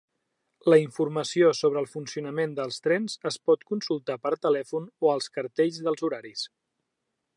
La 0.73 0.77
informació 0.83 1.49
sobre 1.57 1.83
el 1.85 1.89
funcionament 1.91 2.57
dels 2.61 2.81
trens 2.87 3.19
es 3.33 3.37
pot 3.51 3.67
consultar 3.75 4.17
per 4.25 4.33
telèfon 4.47 4.89
o 5.09 5.13
als 5.17 5.29
cartells 5.37 5.79
dels 5.89 6.07
horaris. 6.09 6.49